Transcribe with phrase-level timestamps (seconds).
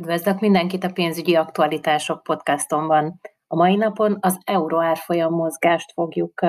[0.00, 3.20] Üdvözlök mindenkit a pénzügyi aktualitások podcastomban.
[3.46, 6.42] A mai napon az euró árfolyam mozgást fogjuk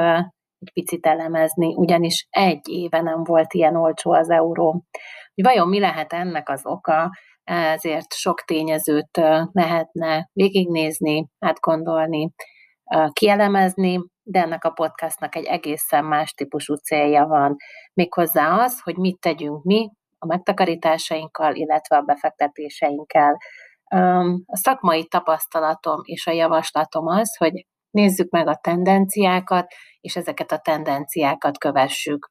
[0.60, 4.72] egy picit elemezni, ugyanis egy éve nem volt ilyen olcsó az euró.
[5.34, 7.10] Hogy vajon mi lehet ennek az oka,
[7.44, 9.22] ezért sok tényezőt
[9.52, 12.32] lehetne végignézni, átgondolni,
[13.12, 17.56] kielemezni, de ennek a podcastnak egy egészen más típusú célja van.
[17.94, 19.90] Méghozzá az, hogy mit tegyünk mi,
[20.26, 23.38] a megtakarításainkkal, illetve a befektetéseinkkel.
[24.46, 29.66] A szakmai tapasztalatom és a javaslatom az, hogy nézzük meg a tendenciákat,
[30.02, 32.30] és ezeket a tendenciákat kövessük.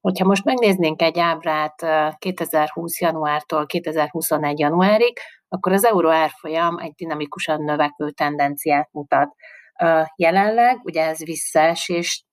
[0.00, 1.74] Hogyha most megnéznénk egy ábrát
[2.18, 3.00] 2020.
[3.00, 4.58] januártól 2021.
[4.58, 5.18] januárig,
[5.48, 9.34] akkor az euró árfolyam egy dinamikusan növekvő tendenciát mutat.
[10.16, 12.26] Jelenleg ugye ez visszaesést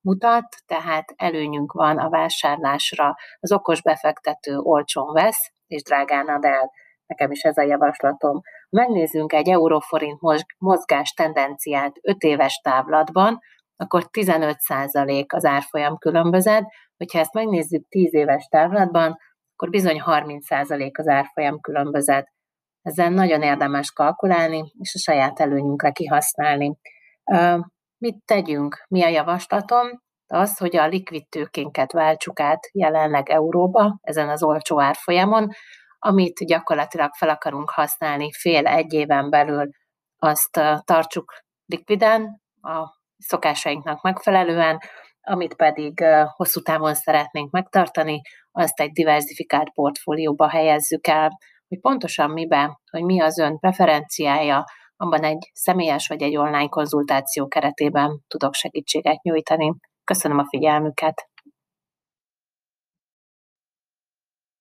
[0.00, 3.14] mutat, tehát előnyünk van a vásárlásra.
[3.40, 6.70] Az okos befektető olcsón vesz, és drágán ad el.
[7.06, 8.40] Nekem is ez a javaslatom.
[8.70, 10.20] Megnézzünk egy euróforint
[10.58, 13.38] mozgás tendenciát 5 éves távlatban,
[13.76, 16.64] akkor 15% az árfolyam különbözet,
[16.96, 19.18] hogyha ezt megnézzük 10 éves távlatban,
[19.54, 22.32] akkor bizony 30% az árfolyam különbözet.
[22.82, 26.76] Ezzel nagyon érdemes kalkulálni, és a saját előnyünkre kihasználni.
[27.98, 28.84] Mit tegyünk?
[28.88, 29.88] Mi a javaslatom?
[30.26, 35.48] Az, hogy a likvid tőkénket váltsuk át jelenleg euróba, ezen az olcsó árfolyamon,
[35.98, 39.68] amit gyakorlatilag fel akarunk használni fél-egy éven belül,
[40.16, 41.32] azt tartsuk
[41.66, 44.78] likviden, a szokásainknak megfelelően,
[45.20, 46.04] amit pedig
[46.36, 51.30] hosszú távon szeretnénk megtartani, azt egy diversifikált portfólióba helyezzük el,
[51.72, 54.64] hogy pontosan miben, hogy mi az ön preferenciája,
[54.96, 59.74] abban egy személyes vagy egy online konzultáció keretében tudok segítséget nyújtani.
[60.04, 61.28] Köszönöm a figyelmüket!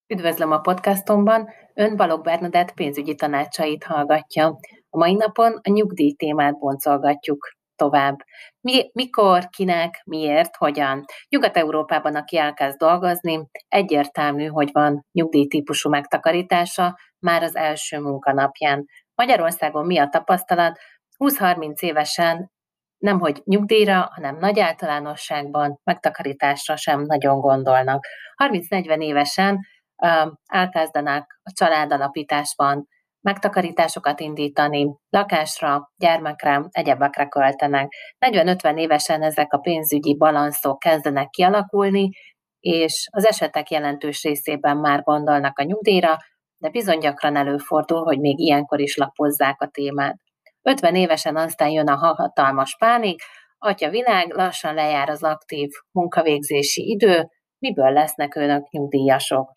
[0.07, 4.57] Üdvözlöm a podcastomban, Ön Balog Bernadett pénzügyi tanácsait hallgatja.
[4.89, 7.47] A mai napon a nyugdíj témát boncolgatjuk
[7.81, 8.17] tovább.
[8.61, 11.05] Mi, mikor, kinek, miért, hogyan.
[11.29, 18.85] Nyugat-Európában, aki elkezd dolgozni, egyértelmű, hogy van nyugdíjtípusú megtakarítása már az első munkanapján.
[19.15, 20.79] Magyarországon mi a tapasztalat?
[21.17, 22.51] 20-30 évesen
[22.97, 28.05] nemhogy nyugdíjra, hanem nagy általánosságban megtakarításra sem nagyon gondolnak.
[28.43, 29.59] 30-40 évesen
[30.45, 32.87] elkezdenek a családalapításban
[33.21, 37.93] megtakarításokat indítani, lakásra, gyermekre, egyebekre költenek.
[38.25, 42.09] 40-50 évesen ezek a pénzügyi balanszok kezdenek kialakulni,
[42.59, 46.17] és az esetek jelentős részében már gondolnak a nyugdíjra,
[46.57, 50.15] de bizony gyakran előfordul, hogy még ilyenkor is lapozzák a témát.
[50.61, 53.21] 50 évesen aztán jön a hatalmas pánik,
[53.57, 57.27] atya világ, lassan lejár az aktív munkavégzési idő,
[57.57, 59.51] miből lesznek önök nyugdíjasok.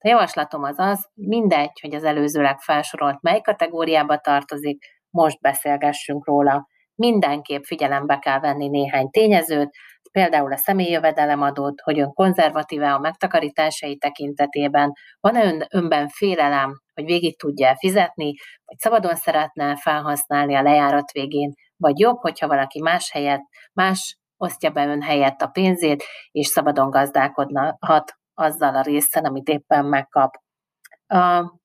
[0.00, 6.66] A javaslatom az az, mindegy, hogy az előzőleg felsorolt mely kategóriába tartozik, most beszélgessünk róla.
[6.94, 9.70] Mindenképp figyelembe kell venni néhány tényezőt,
[10.12, 17.04] például a személyi jövedelemadót, hogy ön konzervatíve a megtakarításai tekintetében, van-e ön, önben félelem, hogy
[17.04, 23.10] végig tudja fizetni, vagy szabadon szeretne felhasználni a lejárat végén, vagy jobb, hogyha valaki más
[23.10, 23.42] helyett,
[23.72, 29.84] más osztja be ön helyett a pénzét, és szabadon gazdálkodhat azzal a részen, amit éppen
[29.84, 30.34] megkap.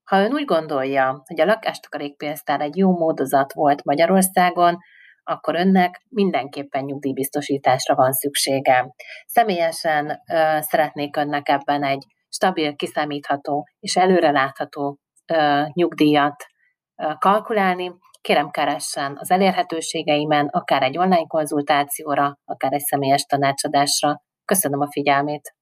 [0.04, 4.78] Ha ön úgy gondolja, hogy a lakástakarékpénztár egy jó módozat volt Magyarországon,
[5.24, 8.94] akkor önnek mindenképpen nyugdíjbiztosításra van szüksége.
[9.26, 14.98] Személyesen ö, szeretnék önnek ebben egy stabil, kiszámítható és előrelátható
[15.34, 16.46] ö, nyugdíjat
[16.96, 17.92] ö, kalkulálni.
[18.22, 24.22] Kérem keressen az elérhetőségeimen, akár egy online konzultációra, akár egy személyes tanácsadásra.
[24.46, 25.54] Köszönöm a figyelmét!